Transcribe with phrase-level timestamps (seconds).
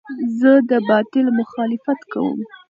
[0.39, 2.39] زه د باطل مخالفت کوم.